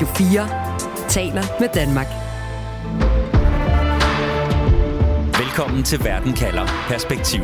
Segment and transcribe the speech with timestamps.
[0.00, 2.06] Radio 4 taler med Danmark.
[5.42, 7.40] Velkommen til Verden kalder Perspektiv.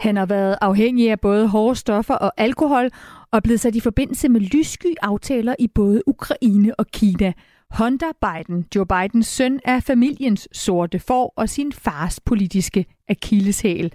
[0.00, 2.90] Han har været afhængig af både hårde stoffer og alkohol,
[3.32, 7.32] og blevet sat i forbindelse med lyssky aftaler i både Ukraine og Kina.
[7.78, 13.92] Hunter Biden, Joe Bidens søn, er familiens sorte får og sin fars politiske akilleshæl.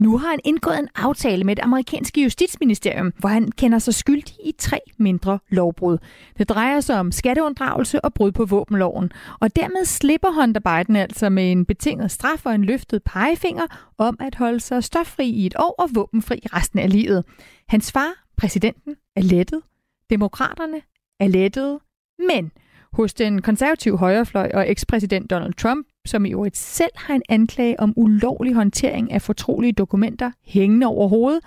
[0.00, 4.34] Nu har han indgået en aftale med det amerikanske justitsministerium, hvor han kender sig skyldig
[4.44, 5.98] i tre mindre lovbrud.
[6.38, 9.12] Det drejer sig om skatteunddragelse og brud på våbenloven.
[9.40, 13.66] Og dermed slipper Hunter Biden altså med en betinget straf og en løftet pegefinger
[13.98, 17.24] om at holde sig stoffri i et år og våbenfri resten af livet.
[17.68, 19.62] Hans far, præsidenten, er lettet.
[20.10, 20.80] Demokraterne
[21.20, 21.78] er lettet.
[22.18, 22.52] Men
[22.92, 27.80] hos den konservative højrefløj og ekspræsident Donald Trump, som i øvrigt selv har en anklage
[27.80, 31.40] om ulovlig håndtering af fortrolige dokumenter hængende over hovedet,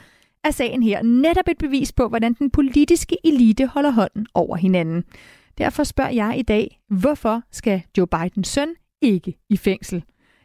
[0.44, 5.04] er sagen her netop et bevis på, hvordan den politiske elite holder hånden over hinanden.
[5.58, 8.70] Derfor spørger jeg i dag, hvorfor skal Joe Bidens søn
[9.02, 10.04] ikke i fængsel?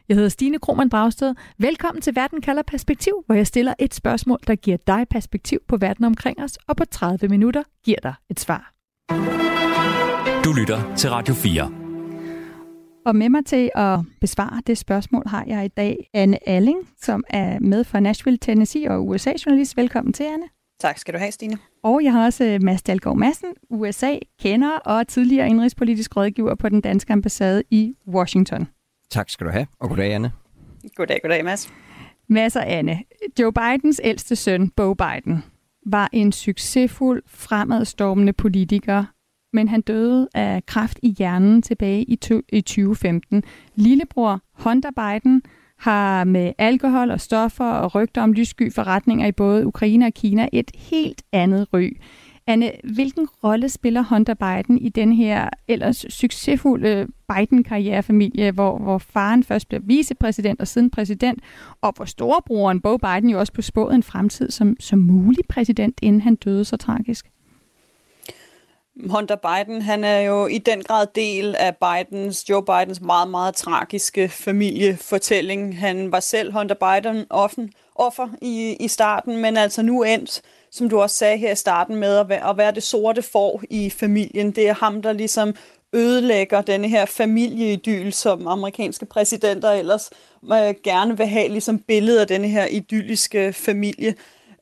[0.09, 1.35] Jeg hedder Stine Krohmann Dragsted.
[1.57, 5.77] Velkommen til Verden kalder perspektiv, hvor jeg stiller et spørgsmål, der giver dig perspektiv på
[5.77, 8.73] verden omkring os, og på 30 minutter giver dig et svar.
[10.43, 11.88] Du lytter til Radio 4.
[13.05, 17.23] Og med mig til at besvare det spørgsmål har jeg i dag Anne Alling, som
[17.29, 19.77] er med fra Nashville, Tennessee og USA-journalist.
[19.77, 20.45] Velkommen til, Anne.
[20.79, 21.57] Tak skal du have, Stine.
[21.83, 26.81] Og jeg har også øh, Mads Dahlgaard Madsen, USA-kender og tidligere indrigspolitisk rådgiver på den
[26.81, 28.67] danske ambassade i Washington.
[29.11, 30.31] Tak skal du have, og goddag, Anne.
[30.95, 31.73] Goddag, goddag, Mads.
[32.27, 32.99] Mads og Anne.
[33.39, 35.43] Joe Bidens ældste søn, Bo Biden,
[35.85, 39.05] var en succesfuld, fremadstormende politiker,
[39.53, 43.43] men han døde af kræft i hjernen tilbage i 2015.
[43.75, 45.41] Lillebror Hunter Biden
[45.77, 50.49] har med alkohol og stoffer og rygter om lyssky forretninger i både Ukraine og Kina
[50.51, 51.97] et helt andet ry.
[52.47, 59.43] Anne, hvilken rolle spiller Hunter Biden i den her ellers succesfulde Biden-karrierefamilie, hvor, hvor faren
[59.43, 61.39] først bliver vicepræsident og siden præsident,
[61.81, 65.99] og hvor storebroren Bo Biden jo også på spået en fremtid som, som mulig præsident,
[66.01, 67.29] inden han døde så tragisk?
[69.07, 73.55] Hunter Biden, han er jo i den grad del af Bidens, Joe Bidens meget, meget
[73.55, 75.79] tragiske familiefortælling.
[75.79, 80.89] Han var selv Hunter Biden offen, offer i, i starten, men altså nu endt, som
[80.89, 83.89] du også sagde her i starten, med at være, at være det sorte får i
[83.89, 84.51] familien.
[84.51, 85.55] Det er ham, der ligesom
[85.93, 90.09] ødelægger denne her familieidyl, som amerikanske præsidenter ellers
[90.43, 94.15] øh, gerne vil have, ligesom billedet af denne her idylliske familie.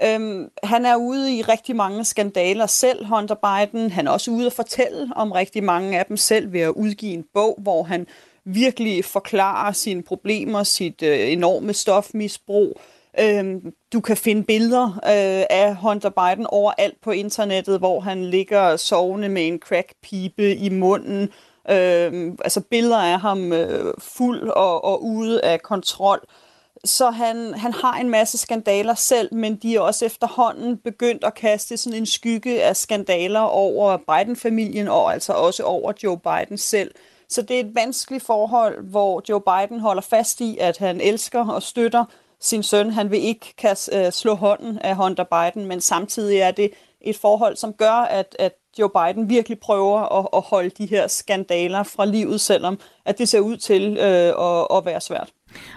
[0.03, 3.91] Øhm, han er ude i rigtig mange skandaler selv, Hunter Biden.
[3.91, 7.13] Han er også ude at fortælle om rigtig mange af dem selv ved at udgive
[7.13, 8.07] en bog, hvor han
[8.45, 12.81] virkelig forklarer sine problemer, sit øh, enorme stofmisbrug.
[13.19, 18.75] Øhm, du kan finde billeder øh, af Hunter Biden overalt på internettet, hvor han ligger
[18.75, 21.29] sovende med en crackpipe i munden.
[21.69, 26.27] Øhm, altså billeder af ham øh, fuld og, og ude af kontrol.
[26.85, 31.35] Så han, han har en masse skandaler selv, men de er også efterhånden begyndt at
[31.35, 36.91] kaste sådan en skygge af skandaler over Biden-familien og altså også over Joe Biden selv.
[37.29, 41.47] Så det er et vanskeligt forhold, hvor Joe Biden holder fast i, at han elsker
[41.47, 42.05] og støtter
[42.39, 42.91] sin søn.
[42.91, 46.71] Han vil ikke kaste, øh, slå hånden af Hunter Biden, men samtidig er det
[47.01, 51.07] et forhold, som gør, at, at Joe Biden virkelig prøver at, at holde de her
[51.07, 55.29] skandaler fra livet, selvom at det ser ud til øh, at, at være svært.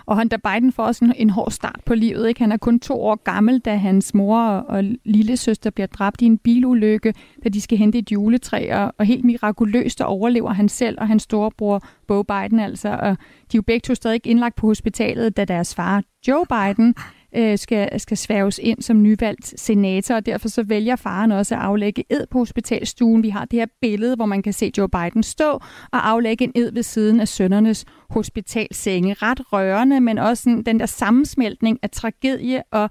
[0.06, 2.28] Og Hunter Biden får også en, en hård start på livet.
[2.28, 2.40] Ikke?
[2.40, 6.22] Han er kun to år gammel, da hans mor og, og lille søster bliver dræbt
[6.22, 7.14] i en bilulykke,
[7.44, 8.70] da de skal hente et juletræ.
[8.72, 12.88] Og, og helt mirakuløst overlever han selv og hans storebror Bo Biden altså.
[12.88, 13.16] Og
[13.52, 16.94] de er jo begge to stadig indlagt på hospitalet, da deres far Joe Biden
[17.36, 21.60] øh, skal, skal sværges ind som nyvalgt senator, og derfor så vælger faren også at
[21.60, 23.22] aflægge ed på hospitalstuen.
[23.22, 25.50] Vi har det her billede, hvor man kan se Joe Biden stå
[25.92, 29.14] og aflægge en ed ved siden af sønnernes hospitalsenge.
[29.14, 32.90] Ret rørende, men også sådan, den der sammensmeltning af tragedie og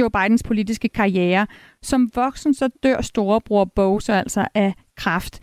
[0.00, 1.46] Joe Bidens politiske karriere.
[1.82, 5.40] Som voksen så dør storebror Bo så altså af kraft.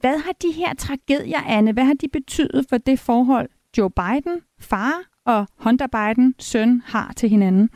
[0.00, 3.48] Hvad har de her tragedier, Anne, hvad har de betydet for det forhold,
[3.78, 4.92] Joe Biden, far
[5.26, 7.70] og Hunter Biden, søn, har til hinanden?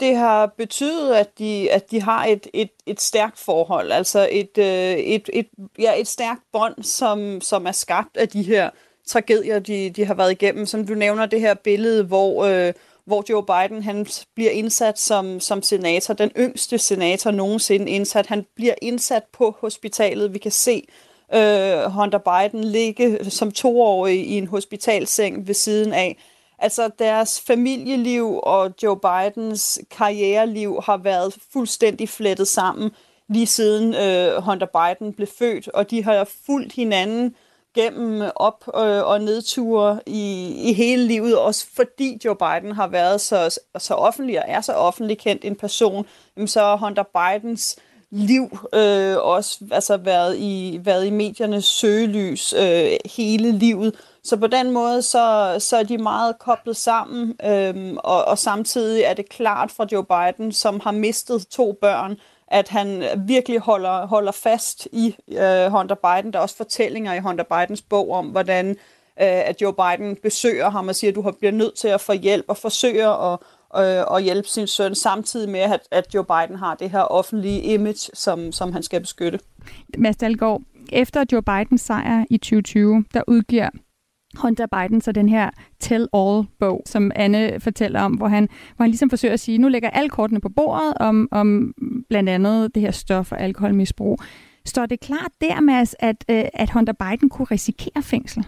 [0.00, 4.58] Det har betydet, at de, at de har et, et, et stærkt forhold, altså et,
[4.58, 5.48] øh, et, et,
[5.78, 8.70] ja, et stærkt bånd, som, som er skabt af de her
[9.06, 10.66] tragedier, de, de har været igennem.
[10.66, 12.72] Som du nævner det her billede, hvor, øh,
[13.04, 18.26] hvor Joe Biden han bliver indsat som, som senator, den yngste senator nogensinde indsat.
[18.26, 20.34] Han bliver indsat på hospitalet.
[20.34, 20.88] Vi kan se
[21.34, 26.16] øh, Hunter Biden ligge som toårig i en hospitalseng ved siden af
[26.58, 32.90] Altså deres familieliv og Joe Bidens karriereliv har været fuldstændig flettet sammen
[33.28, 37.34] lige siden øh, Hunter Biden blev født, og de har fulgt hinanden
[37.74, 43.20] gennem op- øh, og nedture i, i hele livet, også fordi Joe Biden har været
[43.20, 46.06] så, så offentlig og er så offentlig kendt en person,
[46.46, 47.76] så har Hunter Bidens
[48.10, 53.94] liv øh, også altså været i været i mediernes søgelys øh, hele livet.
[54.24, 59.02] Så på den måde så, så er de meget koblet sammen, øhm, og, og samtidig
[59.02, 62.16] er det klart for Joe Biden, som har mistet to børn,
[62.48, 66.32] at han virkelig holder, holder fast i øh, Hunter Biden.
[66.32, 68.76] Der er også fortællinger i Hunter Bidens bog om, hvordan øh,
[69.18, 72.44] at Joe Biden besøger ham og siger, at du bliver nødt til at få hjælp
[72.48, 73.38] og forsøger at,
[73.76, 77.60] øh, at hjælpe sin søn, samtidig med, at, at Joe Biden har det her offentlige
[77.60, 79.38] image, som, som han skal beskytte.
[79.98, 80.62] Mads Dahlgaard,
[80.92, 83.68] efter Joe Bidens sejr i 2020, der udgiver
[84.42, 85.50] Hunter Biden så den her
[85.80, 89.90] tell-all-bog, som Anne fortæller om, hvor han, hvor han ligesom forsøger at sige, nu lægger
[89.90, 91.74] alle kortene på bordet om, om
[92.08, 94.18] blandt andet det her stof og alkoholmisbrug.
[94.64, 98.46] Står det klart der, Mads, at, øh, at Hunter Biden kunne risikere fængsel?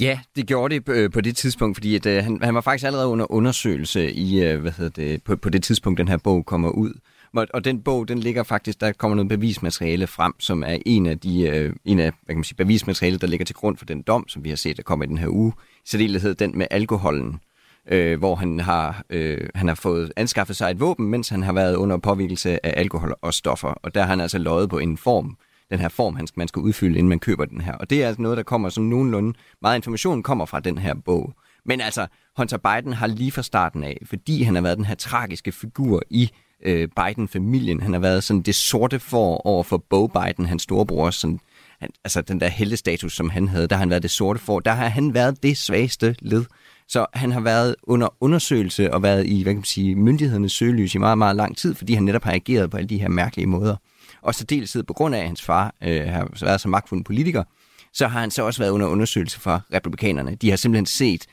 [0.00, 2.86] Ja, det gjorde det øh, på det tidspunkt, fordi at, øh, han, han var faktisk
[2.86, 6.68] allerede under undersøgelse i, hvad hedder det, på, på det tidspunkt, den her bog kommer
[6.68, 6.92] ud.
[7.34, 11.18] Og den bog, den ligger faktisk, der kommer noget bevismateriale frem, som er en af
[11.18, 14.02] de øh, en af, hvad kan man sige, bevismateriale, der ligger til grund for den
[14.02, 15.52] dom, som vi har set, der kommer i den her uge.
[15.84, 17.40] I særdeleshed den med alkoholen,
[17.88, 21.52] øh, hvor han har, øh, han har fået anskaffet sig et våben, mens han har
[21.52, 23.68] været under påvirkelse af alkohol og stoffer.
[23.68, 25.36] Og der har han altså løjet på en form,
[25.70, 27.72] den her form, han, man skal udfylde, inden man køber den her.
[27.72, 29.38] Og det er altså noget, der kommer som nogenlunde.
[29.62, 31.34] Meget information kommer fra den her bog.
[31.64, 32.06] Men altså,
[32.36, 36.02] Hunter Biden har lige fra starten af, fordi han har været den her tragiske figur
[36.10, 36.30] i
[36.62, 37.80] øh, Biden-familien.
[37.82, 41.40] Han har været sådan det sorte for over for Bo Biden, hans storebror, sådan,
[41.80, 44.60] han, altså den der heldestatus, som han havde, der har han været det sorte for.
[44.60, 46.44] Der har han været det svageste led.
[46.88, 50.94] Så han har været under undersøgelse og været i hvad kan man sige, myndighedernes søgelys
[50.94, 53.46] i meget, meget lang tid, fordi han netop har ageret på alle de her mærkelige
[53.46, 53.76] måder.
[54.22, 57.44] Og så dels på grund af, at hans far øh, har været så magtfuld politiker,
[57.92, 60.34] så har han så også været under undersøgelse fra republikanerne.
[60.34, 61.26] De har simpelthen set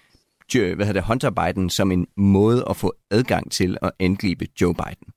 [0.54, 4.74] hvad hedder det, Hunter Biden som en måde at få adgang til at angribe Joe
[4.74, 5.14] Biden.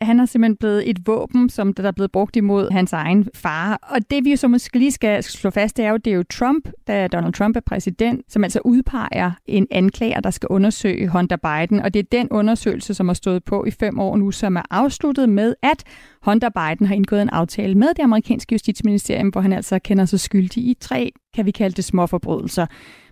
[0.00, 3.78] Han er simpelthen blevet et våben, som der er blevet brugt imod hans egen far.
[3.82, 6.14] Og det vi jo så måske lige skal slå fast, det er jo, det er
[6.14, 11.08] jo Trump, da Donald Trump er præsident, som altså udpeger en anklager, der skal undersøge
[11.08, 11.80] Hunter Biden.
[11.80, 14.62] Og det er den undersøgelse, som har stået på i fem år nu, som er
[14.70, 15.84] afsluttet med, at
[16.22, 20.20] Hunter Biden har indgået en aftale med det amerikanske justitsministerium, hvor han altså kender sig
[20.20, 22.66] skyldig i tre, kan vi kalde det, småforbrydelser.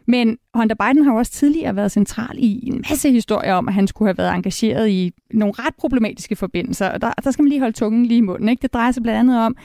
[0.06, 3.86] Men Hunter Biden har også tidligere været central i en masse historier om, at han
[3.86, 6.88] skulle have været engageret i nogle ret problematiske forbindelser.
[6.88, 8.48] Og der, der skal man lige holde tungen lige i munden.
[8.48, 8.62] Ikke?
[8.62, 9.56] Det drejer sig blandt andet om,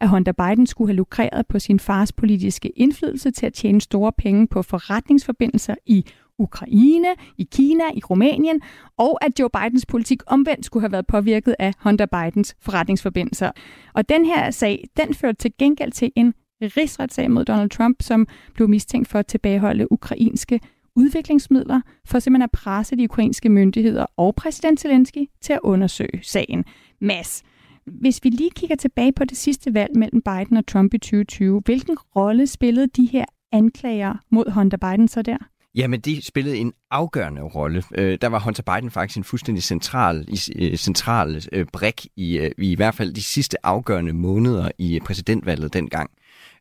[0.00, 4.12] at Hunter Biden skulle have lukreret på sin fars politiske indflydelse til at tjene store
[4.18, 6.04] penge på forretningsforbindelser i
[6.38, 7.08] Ukraine,
[7.38, 8.60] i Kina, i Rumænien,
[8.98, 13.50] og at Joe Bidens politik omvendt skulle have været påvirket af Hunter Bidens forretningsforbindelser.
[13.94, 18.26] Og den her sag, den førte til gengæld til en rigsretssag mod Donald Trump, som
[18.54, 20.60] blev mistænkt for at tilbageholde ukrainske
[20.96, 26.64] udviklingsmidler for simpelthen at presse de ukrainske myndigheder og præsident Zelensky til at undersøge sagen.
[27.00, 27.42] Mads,
[27.86, 31.62] Hvis vi lige kigger tilbage på det sidste valg mellem Biden og Trump i 2020,
[31.64, 35.36] hvilken rolle spillede de her anklager mod Hunter Biden så der?
[35.74, 37.82] Jamen, de spillede en afgørende rolle.
[37.94, 42.38] Øh, der var Hunter Biden faktisk en fuldstændig central, i, øh, central øh, brik i,
[42.38, 46.10] øh, i i hvert fald de sidste afgørende måneder i præsidentvalget dengang.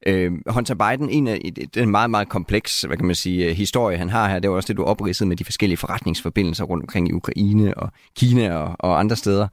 [0.05, 1.41] Øh, Hunter Biden, en af
[1.74, 4.55] den meget, meget kompleks hvad kan man sige, øh, historie, han har her, det var
[4.55, 8.75] også det, du opridsede med de forskellige forretningsforbindelser rundt omkring i Ukraine og Kina og,
[8.79, 9.47] og andre steder.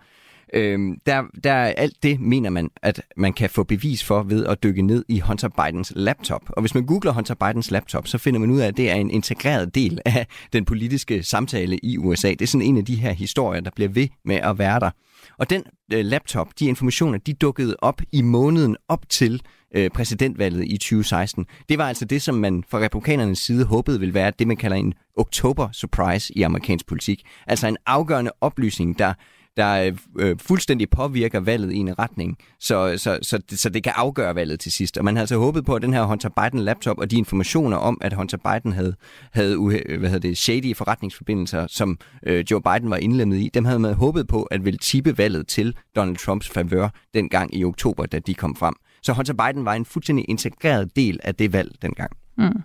[0.55, 4.63] Øhm, der, der alt det mener man, at man kan få bevis for ved at
[4.63, 6.43] dykke ned i Hunter Bidens laptop.
[6.49, 8.95] Og hvis man googler Hunter Bidens laptop, så finder man ud af, at det er
[8.95, 12.31] en integreret del af den politiske samtale i USA.
[12.31, 14.91] Det er sådan en af de her historier, der bliver ved med at være der.
[15.39, 19.43] Og den øh, laptop, de informationer, de dukkede op i måneden op til
[19.75, 21.47] øh, præsidentvalget i 2016.
[21.69, 24.77] Det var altså det, som man fra republikanernes side håbede ville være det, man kalder
[24.77, 27.23] en oktober surprise i amerikansk politik.
[27.47, 29.15] Altså en afgørende oplysning, der
[29.57, 33.93] der øh, øh, fuldstændig påvirker valget i en retning, så, så, så, så det kan
[33.97, 34.99] afgøre valget til sidst.
[34.99, 37.99] Og man havde altså håbet på, at den her Hunter Biden-laptop og de informationer om,
[38.01, 38.95] at Hunter Biden havde,
[39.33, 39.57] havde
[39.99, 43.95] hvad hedder det, shady forretningsforbindelser, som øh, Joe Biden var indlemmet i, dem havde man
[43.95, 48.35] håbet på, at ville tippe valget til Donald Trumps favør dengang i oktober, da de
[48.35, 48.75] kom frem.
[49.03, 52.22] Så Hunter Biden var en fuldstændig integreret del af det valg dengang.
[52.39, 52.63] Mm.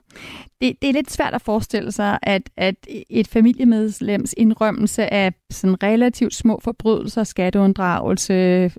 [0.62, 2.76] Det, det er lidt svært at forestille sig, at, at
[3.10, 8.34] et familiemedlems indrømmelse af sådan relativt små forbrydelser, skatteunddragelse,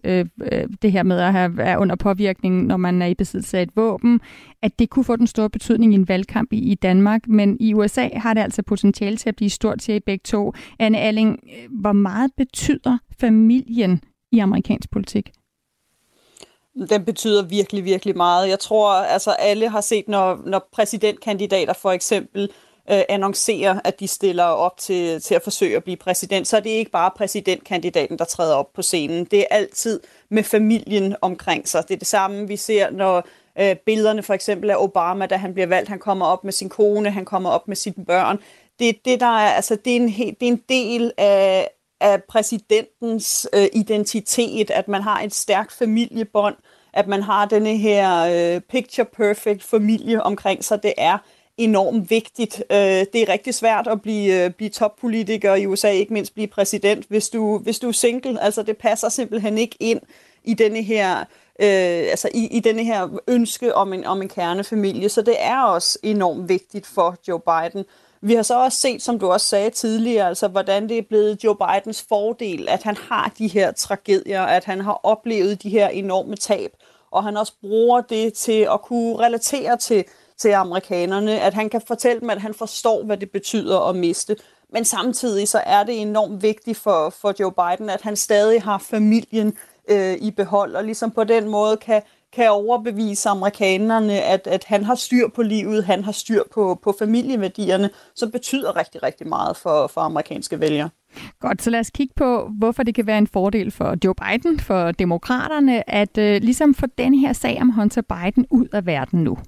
[0.04, 3.58] øh, øh, det her med at have, være under påvirkning, når man er i besiddelse
[3.58, 4.20] af et våben,
[4.62, 7.28] at det kunne få den store betydning i en valgkamp i, i Danmark.
[7.28, 10.52] Men i USA har det altså potentiale til at blive stort til i begge to.
[10.78, 14.00] Anne Alling, øh, hvor meget betyder familien
[14.32, 15.30] i amerikansk politik?
[16.90, 18.48] Den betyder virkelig, virkelig meget.
[18.48, 22.50] Jeg tror, altså alle har set, når, når præsidentkandidater for eksempel
[22.90, 26.60] øh, annoncerer, at de stiller op til, til at forsøge at blive præsident, så er
[26.60, 29.24] det ikke bare præsidentkandidaten, der træder op på scenen.
[29.24, 31.88] Det er altid med familien omkring sig.
[31.88, 33.26] Det er det samme, vi ser, når
[33.60, 36.68] øh, billederne for eksempel af Obama, da han bliver valgt, han kommer op med sin
[36.68, 38.38] kone, han kommer op med sine børn.
[38.78, 41.70] Det, det, der er, altså, det, er, en, helt, det er en del af,
[42.00, 46.56] af præsidentens øh, identitet, at man har et stærkt familiebånd,
[46.92, 48.20] at man har denne her
[48.54, 50.82] øh, picture perfect familie omkring sig.
[50.82, 51.18] Det er
[51.56, 52.62] enormt vigtigt.
[52.70, 52.78] Øh,
[53.12, 57.06] det er rigtig svært at blive, øh, blive toppolitiker i USA, ikke mindst blive præsident,
[57.08, 58.42] hvis du, hvis du er single.
[58.42, 60.00] Altså det passer simpelthen ikke ind
[60.44, 61.24] i denne her
[61.60, 65.08] øh, altså i, i denne her ønske om en, om en kernefamilie.
[65.08, 67.84] Så det er også enormt vigtigt for Joe Biden.
[68.20, 71.44] Vi har så også set, som du også sagde tidligere, altså hvordan det er blevet
[71.44, 75.88] Joe Bidens fordel, at han har de her tragedier, at han har oplevet de her
[75.88, 76.70] enorme tab,
[77.10, 80.04] og han også bruger det til at kunne relatere til,
[80.38, 84.36] til amerikanerne, at han kan fortælle dem, at han forstår, hvad det betyder at miste.
[84.72, 88.78] Men samtidig så er det enormt vigtigt for, for Joe Biden, at han stadig har
[88.78, 89.56] familien
[89.88, 94.84] øh, i behold, og ligesom på den måde kan, kan overbevise amerikanerne, at, at han
[94.84, 99.56] har styr på livet, han har styr på, på familieværdierne, som betyder rigtig, rigtig meget
[99.56, 100.90] for, for amerikanske vælgere.
[101.40, 104.60] Godt, så lad os kigge på, hvorfor det kan være en fordel for Joe Biden,
[104.60, 109.24] for demokraterne, at øh, ligesom få den her sag om Hunter Biden ud af verden
[109.24, 109.38] nu.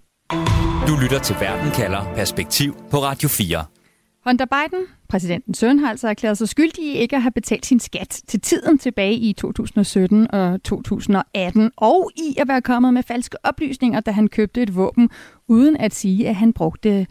[0.88, 3.79] Du lytter til Verden kalder Perspektiv på Radio 4.
[4.26, 7.80] Hunter Biden, præsidentens søn, har altså erklæret sig skyldig i ikke at have betalt sin
[7.80, 13.46] skat til tiden tilbage i 2017 og 2018, og i at være kommet med falske
[13.46, 15.10] oplysninger, da han købte et våben,
[15.48, 17.06] uden at sige, at han brugte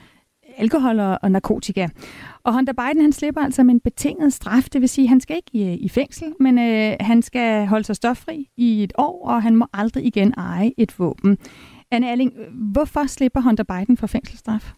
[0.58, 1.88] alkohol og narkotika.
[2.44, 5.22] Og Hunter Biden han slipper altså med en betinget straf, det vil sige, at han
[5.22, 9.28] skal ikke i, i fængsel, men øh, han skal holde sig stoffri i et år,
[9.28, 11.38] og han må aldrig igen eje et våben.
[11.92, 14.74] Anne Erling, hvorfor slipper Hunter Biden for fængselsstraf?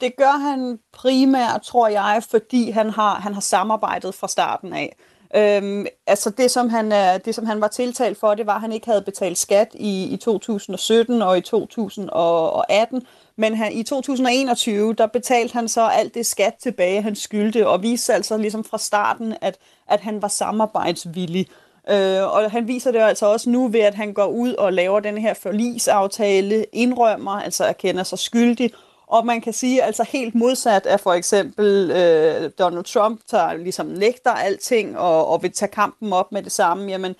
[0.00, 4.96] Det gør han primært, tror jeg, fordi han har, han har samarbejdet fra starten af.
[5.36, 8.60] Øhm, altså det som, han, øh, det, som han var tiltalt for, det var, at
[8.60, 13.02] han ikke havde betalt skat i, i 2017 og i 2018,
[13.36, 17.82] men han, i 2021, der betalte han så alt det skat tilbage, han skyldte, og
[17.82, 21.46] viste altså ligesom fra starten, at, at han var samarbejdsvillig.
[21.90, 25.00] Øh, og han viser det altså også nu ved, at han går ud og laver
[25.00, 28.72] den her forlisaftale, indrømmer, altså erkender sig skyldig,
[29.08, 33.86] og man kan sige, altså helt modsat af for eksempel øh, Donald Trump, der ligesom
[33.86, 37.14] nægter alting og, og vil tage kampen op med det samme, jamen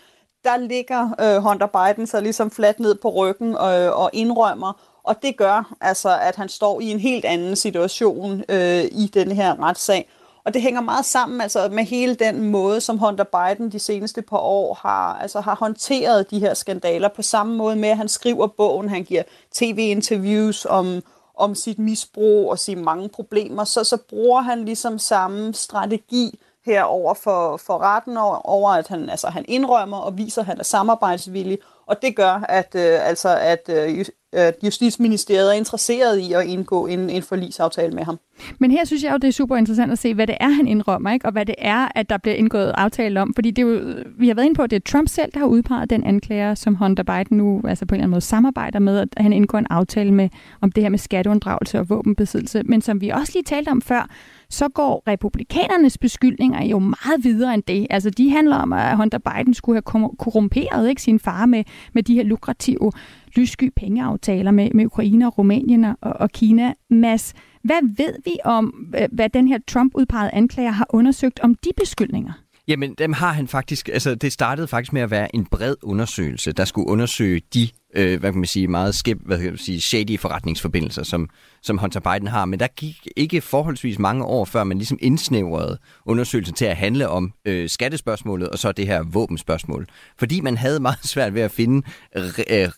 [0.45, 5.23] der ligger øh, Hunter Biden så ligesom fladt ned på ryggen øh, og indrømmer, og
[5.23, 9.63] det gør altså, at han står i en helt anden situation øh, i den her
[9.63, 10.09] retssag.
[10.45, 14.23] Og det hænger meget sammen altså, med hele den måde, som Hunter Biden de seneste
[14.23, 18.09] par år har, altså, har håndteret de her skandaler på samme måde med, at han
[18.09, 19.23] skriver bogen, han giver
[19.55, 21.03] tv-interviews om,
[21.39, 26.83] om sit misbrug og sine mange problemer, så, så bruger han ligesom samme strategi her
[26.83, 30.59] over for, for retten over, over, at han, altså, han indrømmer og viser, at han
[30.59, 36.33] er samarbejdsvillig, og det gør, at, øh, altså, at øh, at Justitsministeriet er interesseret i
[36.33, 38.19] at indgå en, en forlisaftale med ham.
[38.59, 40.69] Men her synes jeg jo, det er super interessant at se, hvad det er, han
[40.69, 41.27] indrømmer, ikke?
[41.27, 43.35] og hvad det er, at der bliver indgået aftale om.
[43.35, 45.41] Fordi det er jo, vi har været inde på, at det er Trump selv, der
[45.41, 48.79] har udpeget den anklager, som Hunter Biden nu altså på en eller anden måde samarbejder
[48.79, 50.29] med, at han indgår en aftale med
[50.61, 52.63] om det her med skatteunddragelse og våbenbesiddelse.
[52.63, 54.11] Men som vi også lige talte om før,
[54.51, 57.87] så går republikanernes beskyldninger jo meget videre end det.
[57.91, 62.03] Altså de handler om, at Hunter Biden skulle have korrumperet ikke, sin far med, med
[62.03, 62.93] de her lukrative
[63.37, 66.73] lyssky pengeaftaler med, med Ukraine og Rumænien og, og Kina.
[66.91, 68.67] Mads, hvad ved vi om,
[69.13, 72.33] hvad den her Trump-udpegede anklager har undersøgt om de beskyldninger?
[72.69, 76.53] Jamen, dem har han faktisk, altså det startede faktisk med at være en bred undersøgelse,
[76.53, 79.81] der skulle undersøge de, øh, hvad kan man sige, meget skib, hvad kan man sige,
[79.81, 81.29] shady forretningsforbindelser, som,
[81.63, 82.45] som Hunter Biden har.
[82.45, 87.09] Men der gik ikke forholdsvis mange år, før man ligesom indsnævrede undersøgelsen til at handle
[87.09, 89.87] om øh, skattespørgsmålet og så det her våbenspørgsmål.
[90.19, 92.25] Fordi man havde meget svært ved at finde øh,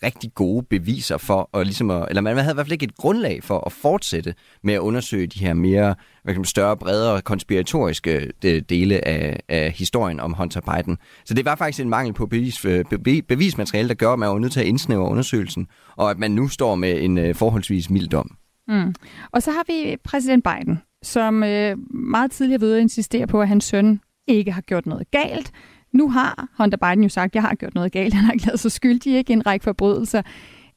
[0.02, 2.96] rigtig gode beviser for, at, ligesom at, eller man havde i hvert fald ikke et
[2.96, 7.22] grundlag for at fortsætte med at undersøge de her mere hvad kan man, større, bredere
[7.22, 10.98] konspiratoriske øh, dele af, af historien om Hunter Biden.
[11.24, 12.84] Så det var faktisk en mangel på bevis, øh,
[13.28, 15.66] bevismateriale, der gør, at man var nødt til at indsnævre laver undersøgelsen,
[15.97, 18.37] og at man nu står med en øh, forholdsvis mild dom.
[18.69, 18.95] Mm.
[19.33, 23.49] Og så har vi præsident Biden, som øh, meget tidligere ved at insistere på, at
[23.49, 25.52] hans søn ikke har gjort noget galt.
[25.92, 28.14] Nu har Hunter Biden jo sagt, at jeg har gjort noget galt.
[28.14, 30.23] Han har ikke lavet sig skyldig ikke en række forbrydelser.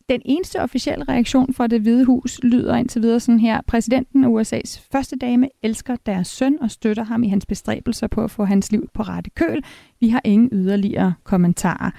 [0.10, 3.62] Den eneste officielle reaktion fra det hvide hus lyder indtil videre sådan her.
[3.68, 8.24] Præsidenten og USA's første dame elsker deres søn og støtter ham i hans bestræbelser på
[8.24, 9.64] at få hans liv på rette køl.
[10.00, 11.92] Vi har ingen yderligere kommentarer.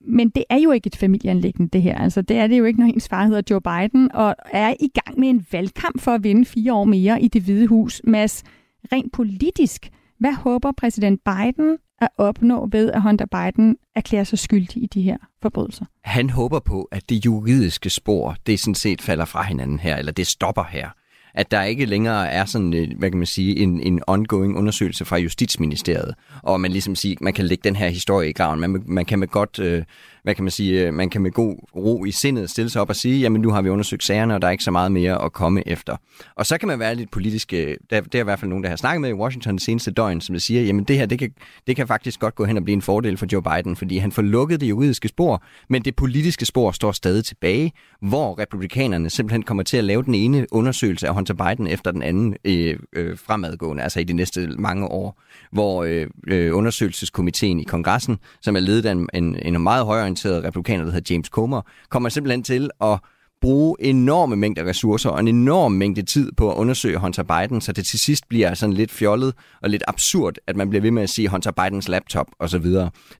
[0.00, 1.98] Men det er jo ikke et familieanlæggende, det her.
[1.98, 4.88] Altså, det er det jo ikke, når ens far hedder Joe Biden og er i
[4.88, 8.00] gang med en valgkamp for at vinde fire år mere i det hvide hus.
[8.04, 8.44] Mads,
[8.92, 14.82] rent politisk, hvad håber præsident Biden at opnå ved, at Hunter Biden erklærer sig skyldig
[14.82, 15.84] i de her forbrydelser?
[16.04, 20.12] Han håber på, at det juridiske spor, det sådan set falder fra hinanden her, eller
[20.12, 20.90] det stopper her
[21.34, 25.04] at der ikke længere er sådan, øh, hvad kan man sige, en, en ongoing undersøgelse
[25.04, 28.60] fra Justitsministeriet, og man ligesom siger, man kan lægge den her historie i graven.
[28.60, 29.84] Man, man kan med godt, øh,
[30.22, 32.88] hvad kan man sige, øh, man kan med god ro i sindet stille sig op
[32.88, 35.24] og sige, jamen nu har vi undersøgt sagerne, og der er ikke så meget mere
[35.24, 35.96] at komme efter.
[36.36, 38.64] Og så kan man være lidt politisk, øh, der, der, er i hvert fald nogen,
[38.64, 41.18] der har snakket med i Washington det seneste døgn, som siger, jamen det her, det
[41.18, 41.30] kan,
[41.66, 44.12] det kan faktisk godt gå hen og blive en fordel for Joe Biden, fordi han
[44.12, 49.42] får lukket det juridiske spor, men det politiske spor står stadig tilbage, hvor republikanerne simpelthen
[49.42, 53.18] kommer til at lave den ene undersøgelse af Hunter Biden efter den anden øh, øh,
[53.18, 55.20] fremadgående, altså i de næste mange år,
[55.52, 60.08] hvor øh, øh, undersøgelseskomiteen i kongressen, som er ledet af en, en, en meget højere
[60.12, 62.98] højorienteret republikaner, der hedder James Comer, kommer simpelthen til at
[63.40, 67.72] bruge enorme mængder ressourcer og en enorm mængde tid på at undersøge Hunter Biden, så
[67.72, 71.02] det til sidst bliver sådan lidt fjollet og lidt absurd, at man bliver ved med
[71.02, 72.66] at sige Hunter Bidens laptop osv.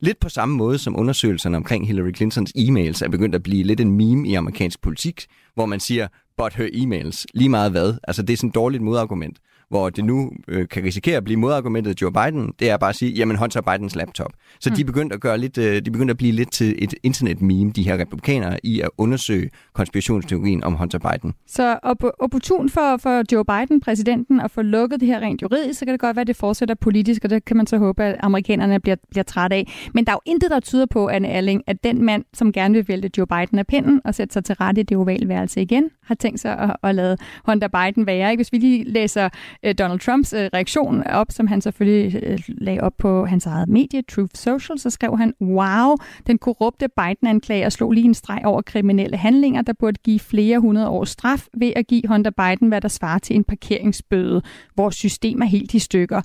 [0.00, 3.80] Lidt på samme måde som undersøgelserne omkring Hillary Clintons e-mails er begyndt at blive lidt
[3.80, 7.94] en meme i amerikansk politik, hvor man siger, but her emails, lige meget hvad.
[8.04, 9.38] Altså det er sådan et dårligt modargument
[9.72, 12.96] hvor det nu øh, kan risikere at blive modargumentet Joe Biden, det er bare at
[12.96, 14.32] sige, jamen Hunter Bidens laptop.
[14.60, 14.76] Så mm.
[14.76, 17.82] de begyndte at gøre lidt, øh, de begyndte at blive lidt til et internet-meme, de
[17.82, 21.34] her republikanere, i at undersøge konspirationsteorien om Hunter Biden.
[21.46, 25.78] Så op- opportun for, for Joe Biden, præsidenten, at få lukket det her rent juridisk,
[25.78, 28.04] så kan det godt være, at det fortsætter politisk, og det kan man så håbe,
[28.04, 29.72] at amerikanerne bliver, bliver træt af.
[29.94, 32.74] Men der er jo intet, der tyder på, Anne Erling, at den mand, som gerne
[32.74, 35.90] vil vælte Joe Biden af pinden og sætte sig til rette i det ovalværelse igen,
[36.04, 38.30] har tænkt sig at, at lade Hunter Biden være.
[38.30, 38.38] Ikke?
[38.38, 39.28] Hvis vi lige læser
[39.64, 43.68] øh, Donald Trumps øh, reaktion op, som han selvfølgelig øh, lagde op på hans eget
[43.68, 48.62] medie, Truth Social, så skrev han, wow, den korrupte Biden-anklager slog lige en streg over
[48.62, 52.80] kriminelle handlinger, der burde give flere hundrede års straf ved at give Hunter Biden, hvad
[52.80, 54.42] der svarer til en parkeringsbøde.
[54.76, 56.22] Vores system er helt i stykker.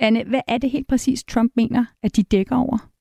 [0.00, 2.93] Anne, hvad er det helt præcis, Trump mener, at de dækker over?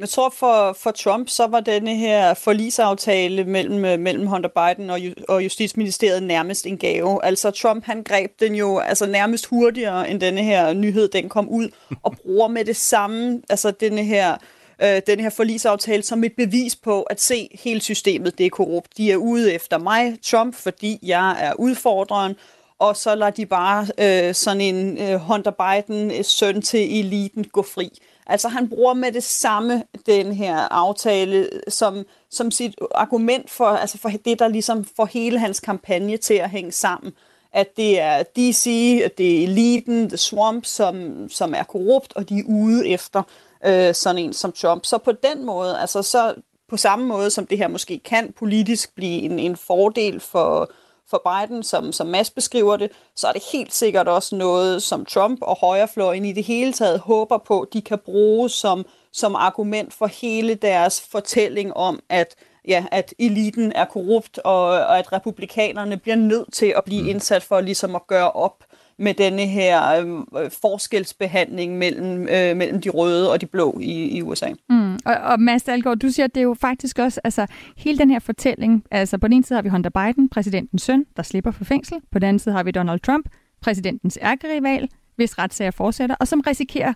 [0.00, 4.90] Jeg tror for, for Trump, så var denne her forlisaftale mellem, øh, mellem Hunter Biden
[4.90, 7.24] og, og Justitsministeriet nærmest en gave.
[7.24, 11.48] Altså Trump, han greb den jo altså nærmest hurtigere, end denne her nyhed, den kom
[11.48, 11.68] ud,
[12.02, 14.36] og bruger med det samme, altså denne her,
[14.82, 18.96] øh, denne her forlisaftale som et bevis på at se hele systemet, det er korrupt.
[18.96, 22.34] De er ude efter mig, Trump, fordi jeg er udfordreren,
[22.78, 27.44] og så lader de bare øh, sådan en øh, Hunter Biden øh, søn til eliten
[27.44, 27.90] gå fri.
[28.30, 33.98] Altså han bruger med det samme den her aftale som, som sit argument for, altså
[33.98, 37.12] for det, der ligesom får hele hans kampagne til at hænge sammen.
[37.52, 42.28] At det er DC, at det er eliten, The Swamp, som, som er korrupt, og
[42.28, 43.22] de er ude efter
[43.66, 44.86] øh, sådan en som Trump.
[44.86, 46.34] Så på den måde, altså så
[46.68, 50.70] på samme måde som det her måske kan politisk blive en, en fordel for,
[51.10, 55.04] for Biden, som, som Mads beskriver det, så er det helt sikkert også noget, som
[55.04, 59.94] Trump og højrefløjen i det hele taget håber på, de kan bruge som, som argument
[59.94, 62.34] for hele deres fortælling om, at
[62.68, 67.08] ja, at eliten er korrupt, og, og at republikanerne bliver nødt til at blive mm.
[67.08, 68.64] indsat for ligesom at gøre op
[69.00, 70.06] med denne her
[70.38, 74.48] øh, forskelsbehandling mellem, øh, mellem de røde og de blå i, i USA.
[74.68, 74.94] Mm.
[74.94, 78.10] Og, og Mads Dahlgaard, du siger, at det er jo faktisk også, altså hele den
[78.10, 81.50] her fortælling, altså på den ene side har vi Hunter Biden, præsidentens søn, der slipper
[81.50, 83.28] for fængsel, på den anden side har vi Donald Trump,
[83.62, 86.92] præsidentens ærkerival, hvis retssager fortsætter, og som risikerer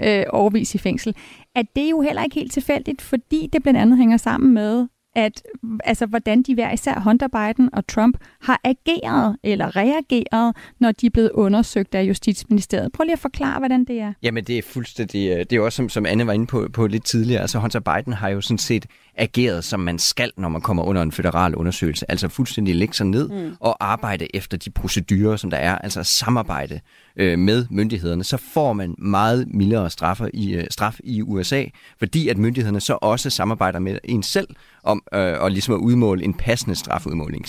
[0.00, 1.16] øh, overvis i fængsel.
[1.54, 4.86] At det er jo heller ikke helt tilfældigt, fordi det blandt andet hænger sammen med,
[5.14, 5.42] at
[5.84, 11.06] altså, hvordan de hver især Hunter Biden og Trump har ageret eller reageret, når de
[11.06, 12.92] er blevet undersøgt af Justitsministeriet.
[12.92, 14.12] Prøv lige at forklare, hvordan det er.
[14.22, 15.30] Jamen, det er fuldstændig...
[15.30, 17.40] Øh, det er også, som, som Anne var inde på, på lidt tidligere.
[17.40, 21.02] Altså, Hunter Biden har jo sådan set ageret, som man skal, når man kommer under
[21.02, 22.10] en federal undersøgelse.
[22.10, 23.56] Altså fuldstændig lægge sig ned mm.
[23.60, 25.78] og arbejde efter de procedurer, som der er.
[25.78, 26.80] Altså samarbejde
[27.16, 28.24] øh, med myndighederne.
[28.24, 31.64] Så får man meget mildere straffer i, øh, straf i USA,
[31.98, 34.48] fordi at myndighederne så også samarbejder med en selv
[34.82, 37.46] om øh, og ligesom at udmåle en passende strafudmåling.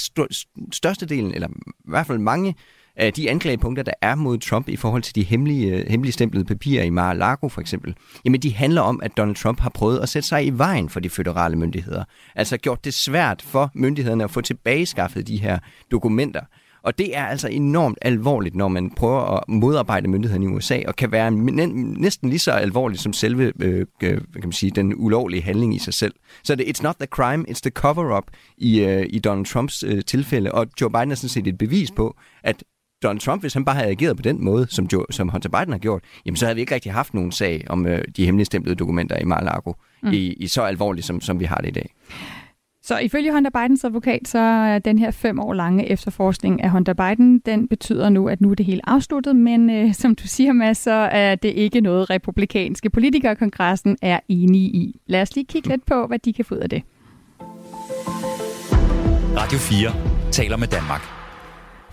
[0.71, 2.55] Størstedelen, eller i hvert fald mange
[2.95, 6.45] af de anklagepunkter, der er mod Trump i forhold til de hemmelige, øh, hemmelige stemplede
[6.45, 10.09] papirer i Mar-a-Lago for eksempel, jamen de handler om, at Donald Trump har prøvet at
[10.09, 12.03] sætte sig i vejen for de føderale myndigheder.
[12.35, 15.59] Altså gjort det svært for myndighederne at få tilbageskaffet de her
[15.91, 16.41] dokumenter.
[16.85, 20.95] Og det er altså enormt alvorligt, når man prøver at modarbejde myndighederne i USA, og
[20.95, 25.41] kan være næsten lige så alvorligt som selve øh, øh kan man sige, den ulovlige
[25.41, 26.13] handling i sig selv.
[26.43, 28.23] Så det, it's not the crime, it's the cover-up
[28.57, 31.91] i, øh, i Donald Trumps øh, tilfælde, og Joe Biden er sådan set et bevis
[31.91, 32.63] på, at
[33.03, 35.71] Donald Trump, hvis han bare havde ageret på den måde, som, Joe, som Hunter Biden
[35.71, 38.45] har gjort, jamen så havde vi ikke rigtig haft nogen sag om øh, de hemmelige
[38.45, 40.11] stemplede dokumenter i Mar-a-Lago mm.
[40.11, 41.89] i, i så alvorligt, som, som vi har det i dag.
[42.85, 46.93] Så ifølge Hunter Bidens advokat, så er den her fem år lange efterforskning af Hunter
[46.93, 50.53] Biden, den betyder nu, at nu er det helt afsluttet, men øh, som du siger,
[50.53, 54.99] Mads, så er det ikke noget, republikanske politikere kongressen er enige i.
[55.07, 56.83] Lad os lige kigge lidt på, hvad de kan få ud af det.
[59.37, 61.14] Radio 4 taler med Danmark.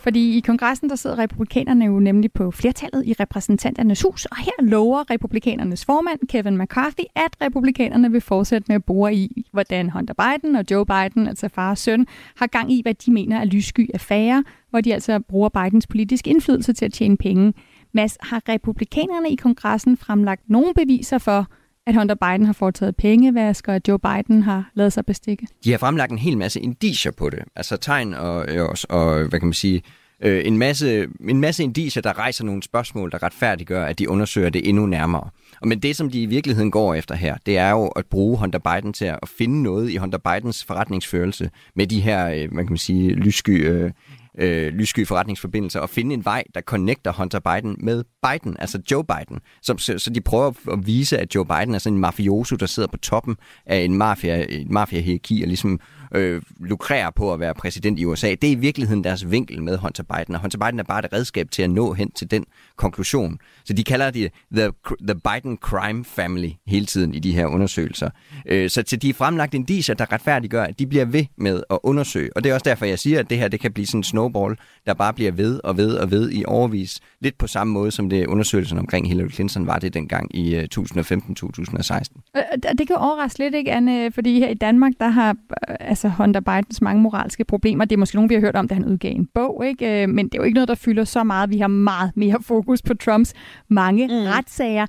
[0.03, 4.53] Fordi i kongressen, der sidder republikanerne jo nemlig på flertallet i repræsentanternes hus, og her
[4.62, 10.15] lover republikanernes formand, Kevin McCarthy, at republikanerne vil fortsætte med at bore i, hvordan Hunter
[10.15, 13.45] Biden og Joe Biden, altså far og søn, har gang i, hvad de mener er
[13.45, 17.55] lyssky affære, hvor de altså bruger Bidens politiske indflydelse til at tjene penge.
[17.93, 21.47] Mads, har republikanerne i kongressen fremlagt nogle beviser for,
[21.87, 25.47] at Hunter Biden har foretaget pengevask, og at Joe Biden har lavet sig bestikke?
[25.64, 27.38] De har fremlagt en hel masse indicier på det.
[27.57, 29.83] Altså tegn og, øh, og, og hvad kan man sige,
[30.21, 34.51] øh, en, masse, en masse indicier, der rejser nogle spørgsmål, der retfærdiggør, at de undersøger
[34.51, 35.31] det endnu nærmere.
[35.61, 38.38] Og men det, som de i virkeligheden går efter her, det er jo at bruge
[38.38, 42.64] Hunter Biden til at finde noget i Hunter Bidens forretningsførelse med de her, øh, hvad
[42.64, 43.90] kan man sige, lyssky øh,
[44.38, 49.05] øh, lyssky forretningsforbindelser og finde en vej, der connecter Hunter Biden med Biden, altså Joe
[49.05, 49.40] Biden.
[49.62, 52.66] Så, så, så de prøver at vise, at Joe Biden er sådan en mafioso, der
[52.66, 55.81] sidder på toppen af en mafia, et mafia-hierarki og ligesom
[56.14, 58.29] øh, lukrerer på at være præsident i USA.
[58.31, 61.12] Det er i virkeligheden deres vinkel med Hunter Biden, og Hunter Biden er bare et
[61.12, 62.45] redskab til at nå hen til den
[62.77, 63.38] konklusion.
[63.64, 64.71] Så de kalder det the,
[65.09, 68.11] the Biden Crime Family hele tiden i de her undersøgelser.
[68.47, 71.79] Øh, så til de er fremlagt indiser, der retfærdiggør, at de bliver ved med at
[71.83, 72.31] undersøge.
[72.37, 74.05] Og det er også derfor, jeg siger, at det her det kan blive sådan en
[74.22, 74.56] snowball,
[74.87, 77.00] der bare bliver ved og ved og ved i overvis.
[77.20, 82.32] Lidt på samme måde, som det undersøgelsen omkring Hillary Clinton var det dengang i 2015-2016.
[82.37, 82.42] Øh,
[82.78, 84.12] det kan overraske lidt, ikke, Anne?
[84.12, 85.37] Fordi her i Danmark, der har
[85.80, 87.85] altså Hunter Bidens mange moralske problemer.
[87.85, 90.06] Det er måske nogen, vi har hørt om, da han udgav en bog, ikke?
[90.06, 91.50] men det er jo ikke noget, der fylder så meget.
[91.50, 93.32] Vi har meget mere fokus på Trumps
[93.68, 94.12] mange mm.
[94.12, 94.87] retssager.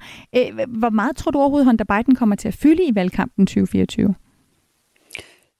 [0.68, 4.16] Hvor meget tror du overhovedet, Hunter Biden kommer til at fylde i valgkampen 2024?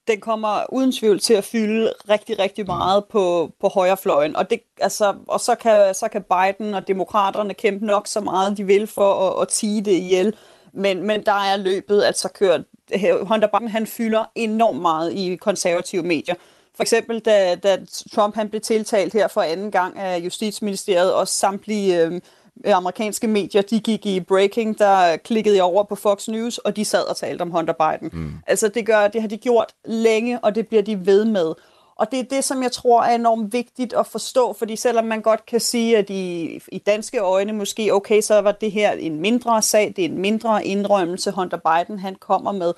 [0.08, 4.36] Den kommer uden tvivl til at fylde rigtig, rigtig meget på, på højrefløjen.
[4.36, 8.56] Og, det, altså, og så, kan, så kan Biden og demokraterne kæmpe nok så meget,
[8.56, 10.34] de vil for at, at tige det ihjel.
[10.72, 12.60] Men, men der er løbet, altså kørt.
[13.00, 16.34] kører Hunter Biden, han fylder enormt meget i konservative medier.
[16.76, 17.78] For eksempel, da, da
[18.14, 22.20] Trump han blev tiltalt her for anden gang af Justitsministeriet, og samtlige øh,
[22.66, 26.84] amerikanske medier, de gik i breaking, der klikkede jeg over på Fox News, og de
[26.84, 28.10] sad og talte om Hunter Biden.
[28.12, 28.32] Mm.
[28.46, 31.54] Altså det, gør, det har de gjort længe, og det bliver de ved med.
[31.96, 35.22] Og det er det, som jeg tror er enormt vigtigt at forstå, fordi selvom man
[35.22, 39.20] godt kan sige, at i, i danske øjne måske, okay, så var det her en
[39.20, 42.72] mindre sag, det er en mindre indrømmelse, Hunter Biden han kommer med,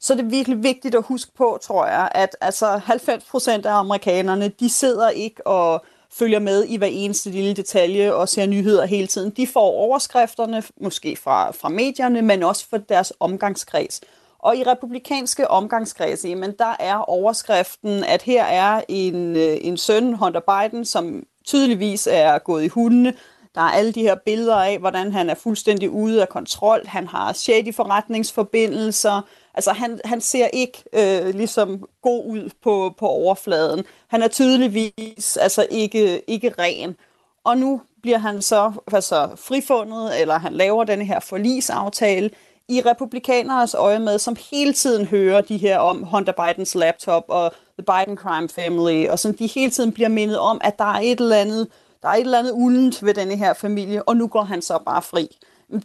[0.00, 3.72] så er det virkelig vigtigt at huske på, tror jeg, at altså 90 procent af
[3.74, 5.84] amerikanerne, de sidder ikke og
[6.18, 9.30] følger med i hver eneste lille detalje og ser nyheder hele tiden.
[9.30, 14.00] De får overskrifterne, måske fra, fra medierne, men også fra deres omgangskreds.
[14.38, 20.14] Og i republikanske omgangskredse, jamen, der er overskriften, at her er en, øh, en søn,
[20.14, 23.14] Hunter Biden, som tydeligvis er gået i hundene.
[23.54, 26.86] Der er alle de her billeder af, hvordan han er fuldstændig ude af kontrol.
[26.86, 29.22] Han har shady forretningsforbindelser.
[29.56, 33.84] Altså, han, han ser ikke øh, ligesom god ud på, på overfladen.
[34.08, 36.96] Han er tydeligvis altså ikke, ikke ren.
[37.44, 42.30] Og nu bliver han så altså, frifundet, eller han laver den her forlisaftale
[42.68, 47.52] i republikaneres øje med, som hele tiden hører de her om Hunter Bidens laptop og
[47.78, 51.00] The Biden Crime Family, og som de hele tiden bliver mindet om, at der er
[51.02, 51.68] et eller andet,
[52.02, 54.78] der er et eller andet uldent ved denne her familie, og nu går han så
[54.86, 55.36] bare fri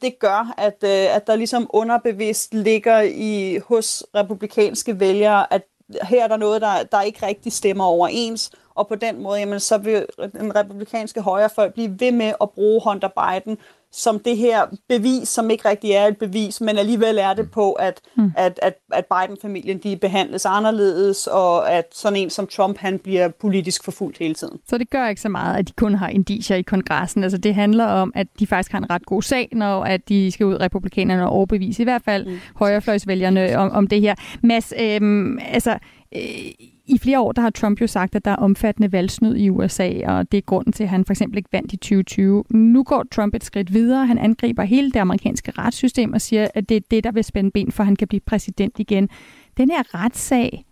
[0.01, 5.63] det gør, at, øh, at der ligesom underbevidst ligger i hos republikanske vælgere, at
[6.03, 9.59] her er der noget, der, der ikke rigtig stemmer overens, og på den måde, jamen,
[9.59, 13.57] så vil øh, den republikanske højrefolk blive ved med at bruge Hunter Biden
[13.93, 17.71] som det her bevis, som ikke rigtig er et bevis, men alligevel er det på,
[17.71, 18.31] at, mm.
[18.37, 23.27] at, at, at Biden-familien de behandles anderledes, og at sådan en som Trump, han bliver
[23.27, 24.59] politisk forfulgt hele tiden.
[24.67, 27.23] Så det gør ikke så meget, at de kun har indicier i kongressen.
[27.23, 30.31] Altså det handler om, at de faktisk har en ret god sag, når at de
[30.31, 32.39] skal ud republikanerne og overbevise i hvert fald mm.
[32.55, 34.15] højrefløjsvælgerne om, om det her.
[34.43, 35.77] Mads, øhm, altså
[36.15, 36.51] Øh,
[36.85, 39.91] i flere år der har Trump jo sagt, at der er omfattende valgsnyd i USA,
[40.05, 42.43] og det er grunden til, at han for eksempel ikke vandt i 2020.
[42.49, 44.05] Nu går Trump et skridt videre.
[44.05, 47.51] Han angriber hele det amerikanske retssystem og siger, at det er det, der vil spænde
[47.51, 49.09] ben for, at han kan blive præsident igen.
[49.57, 50.65] Den her retssag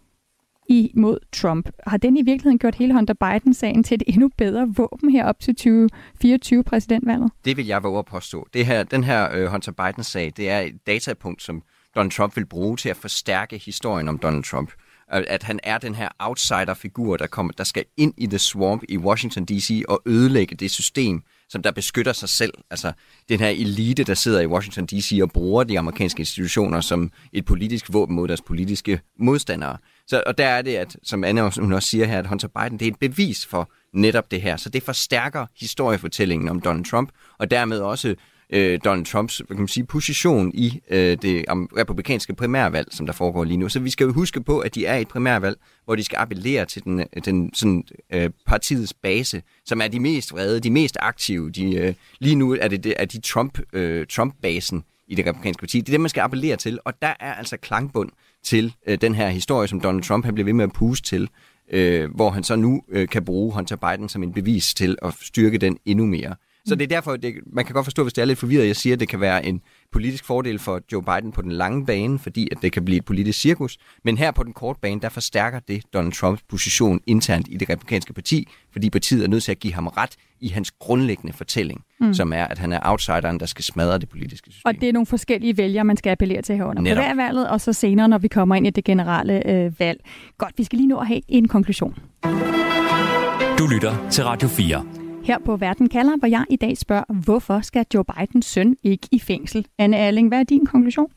[0.70, 5.10] imod Trump, har den i virkeligheden gjort hele Hunter Biden-sagen til et endnu bedre våben
[5.10, 7.32] her op til 2024 præsidentvalget?
[7.46, 8.48] Det vil jeg våge at påstå.
[8.54, 11.64] Det her, den her uh, Hunter Biden-sag, det er et datapunkt, som
[11.96, 14.72] Donald Trump vil bruge til at forstærke historien om Donald Trump
[15.10, 18.98] at han er den her outsider-figur, der, kommer, der skal ind i The Swamp i
[18.98, 19.84] Washington D.C.
[19.88, 22.54] og ødelægge det system, som der beskytter sig selv.
[22.72, 22.92] Altså
[23.30, 25.20] den her elite, der sidder i Washington D.C.
[25.22, 29.78] og bruger de amerikanske institutioner som et politisk våben mod deres politiske modstandere.
[30.08, 32.80] Så, og der er det, at, som Anna hun også siger her, at Hunter Biden,
[32.80, 34.58] det er et bevis for netop det her.
[34.58, 38.16] Så det forstærker historiefortællingen om Donald Trump, og dermed også
[38.54, 43.14] øh, Donald Trumps hvad kan man sige, position i øh, det republikanske primærvalg, som der
[43.14, 43.70] foregår lige nu.
[43.70, 46.18] Så vi skal jo huske på, at de er i et primærvalg, hvor de skal
[46.18, 47.84] appellere til den, øh, den sådan,
[48.14, 51.50] øh, partiets base, som er de mest vrede, de mest aktive.
[51.50, 55.62] De, øh, lige nu er det, det er de Trump, øh, Trump-basen i det republikanske
[55.62, 55.80] parti.
[55.80, 58.10] Det er det, man skal appellere til, og der er altså klangbund
[58.44, 61.30] til øh, den her historie, som Donald Trump han bliver ved med at puste til,
[61.72, 65.14] øh, hvor han så nu øh, kan bruge Hunter Biden som en bevis til at
[65.22, 66.36] styrke den endnu mere.
[66.70, 68.76] Så det er derfor, det, man kan godt forstå, hvis det er lidt forvirret, jeg
[68.76, 72.20] siger, at det kan være en politisk fordel for Joe Biden på den lange bane,
[72.20, 73.78] fordi at det kan blive et politisk cirkus.
[74.04, 77.70] Men her på den korte bane, der forstærker det Donald Trumps position internt i det
[77.70, 81.84] republikanske parti, fordi partiet er nødt til at give ham ret i hans grundlæggende fortælling,
[82.00, 82.14] mm.
[82.14, 84.62] som er, at han er outsideren, der skal smadre det politiske system.
[84.66, 87.74] Og det er nogle forskellige vælgere, man skal appellere til her under valget, og så
[87.74, 90.00] senere, når vi kommer ind i det generelle øh, valg.
[90.38, 91.96] Godt, vi skal lige nå at have en konklusion.
[93.60, 94.99] Du lytter til Radio 4
[95.30, 99.08] her på Verden kalder, hvor jeg i dag spørger, hvorfor skal Joe Bidens søn ikke
[99.12, 99.68] i fængsel?
[99.78, 101.12] Anne Erling, hvad er din konklusion?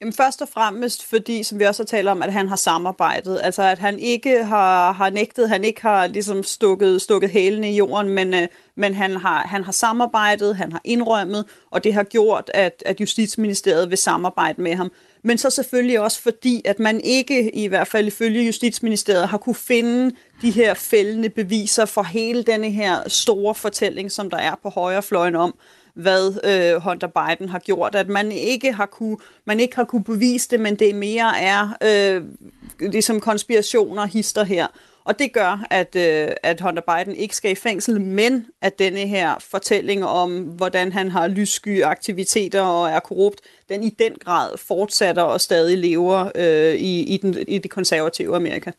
[0.00, 3.40] Jamen først og fremmest fordi, som vi også har talt om, at han har samarbejdet.
[3.42, 7.76] Altså at han ikke har, har nægtet, han ikke har ligesom stukket, stukket hælene i
[7.76, 12.02] jorden, men, øh, men han, har, han har samarbejdet, han har indrømmet, og det har
[12.02, 14.90] gjort, at, at Justitsministeriet vil samarbejde med ham
[15.26, 19.54] men så selvfølgelig også fordi, at man ikke, i hvert fald ifølge Justitsministeriet, har kunne
[19.54, 24.68] finde de her fældende beviser for hele denne her store fortælling, som der er på
[24.68, 25.54] højrefløjen om,
[25.94, 30.04] hvad øh, Hunter Biden har gjort, at man ikke har kunne, man ikke har kunne
[30.04, 32.22] bevise det, men det mere er øh,
[32.90, 34.66] ligesom konspirationer hister her.
[35.06, 38.98] Og det gør, at, øh, at Hunter Biden ikke skal i fængsel, men at denne
[38.98, 44.58] her fortælling om, hvordan han har lyssky aktiviteter og er korrupt, den i den grad
[44.58, 48.70] fortsætter og stadig lever øh, i, i, den, i det konservative Amerika.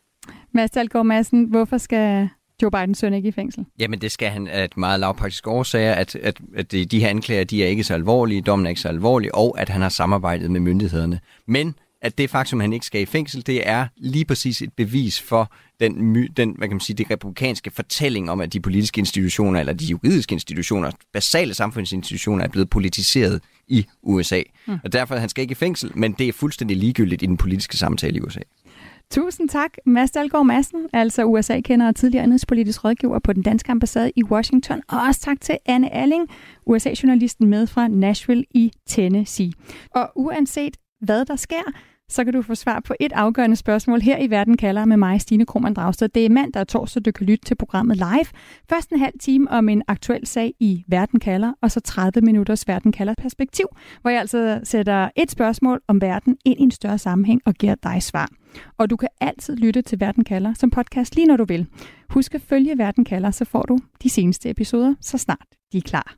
[0.52, 2.28] Mads Dahlgaard Madsen, hvorfor skal
[2.62, 3.64] Joe Bidens søn ikke i fængsel?
[3.78, 7.44] Jamen det skal han af et meget lavpraktisk årsager, at, at, at de her anklager,
[7.44, 10.50] de er ikke så alvorlige, dommen er ikke så alvorlig, og at han har samarbejdet
[10.50, 11.20] med myndighederne.
[11.46, 14.72] Men at det faktum, at han ikke skal i fængsel, det er lige præcis et
[14.72, 18.60] bevis for den, my, den hvad kan man sige, det republikanske fortælling om, at de
[18.60, 24.42] politiske institutioner, eller de juridiske institutioner, basale samfundsinstitutioner, er blevet politiseret i USA.
[24.66, 24.78] Mm.
[24.84, 27.76] Og derfor, han skal ikke i fængsel, men det er fuldstændig ligegyldigt i den politiske
[27.76, 28.40] samtale i USA.
[29.10, 34.12] Tusind tak, Mads Dahlgaard Madsen, altså USA-kender og tidligere andelspolitisk rådgiver på den danske ambassade
[34.16, 34.82] i Washington.
[34.88, 36.28] Og også tak til Anne Alling,
[36.66, 39.52] USA-journalisten med fra Nashville i Tennessee.
[39.90, 41.72] Og uanset hvad der sker,
[42.10, 45.20] så kan du få svar på et afgørende spørgsmål her i Verden kalder med mig,
[45.20, 46.08] Stine Krohmann Dragsted.
[46.08, 48.26] Det er mandag og torsdag, du kan lytte til programmet live.
[48.70, 52.68] Først en halv time om en aktuel sag i Verden kalder, og så 30 minutters
[52.68, 53.66] Verden kalder perspektiv,
[54.02, 57.74] hvor jeg altså sætter et spørgsmål om verden ind i en større sammenhæng og giver
[57.82, 58.28] dig svar.
[58.78, 61.66] Og du kan altid lytte til Verden kalder som podcast lige når du vil.
[62.10, 65.82] Husk at følge Verden kalder, så får du de seneste episoder, så snart de er
[65.82, 66.14] klar.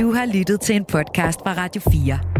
[0.00, 2.39] Du har lyttet til en podcast fra Radio 4.